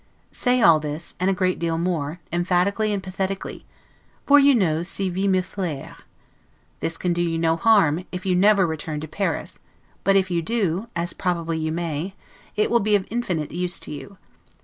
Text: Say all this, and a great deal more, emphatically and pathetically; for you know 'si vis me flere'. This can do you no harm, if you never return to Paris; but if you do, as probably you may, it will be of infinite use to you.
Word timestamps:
Say 0.31 0.63
all 0.63 0.79
this, 0.79 1.13
and 1.19 1.29
a 1.29 1.33
great 1.35 1.59
deal 1.59 1.77
more, 1.77 2.19
emphatically 2.33 2.91
and 2.91 3.03
pathetically; 3.03 3.67
for 4.25 4.39
you 4.39 4.55
know 4.55 4.81
'si 4.81 5.09
vis 5.11 5.27
me 5.27 5.41
flere'. 5.43 5.95
This 6.79 6.97
can 6.97 7.13
do 7.13 7.21
you 7.21 7.37
no 7.37 7.55
harm, 7.55 8.03
if 8.11 8.25
you 8.25 8.35
never 8.35 8.65
return 8.65 8.99
to 9.01 9.07
Paris; 9.07 9.59
but 10.03 10.15
if 10.15 10.31
you 10.31 10.41
do, 10.41 10.87
as 10.95 11.13
probably 11.13 11.59
you 11.59 11.71
may, 11.71 12.15
it 12.55 12.71
will 12.71 12.79
be 12.79 12.95
of 12.95 13.05
infinite 13.11 13.51
use 13.51 13.79
to 13.81 13.91
you. 13.91 14.17